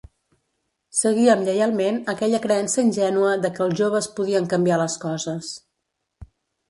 Seguíem 0.99 1.43
lleialment 1.49 1.99
aquella 2.13 2.39
creença 2.47 2.85
ingènua 2.87 3.35
de 3.45 3.53
que 3.59 3.65
els 3.67 3.79
joves 3.83 4.09
podien 4.21 4.49
canviar 4.55 4.81
les 4.85 4.97
coses. 5.05 5.53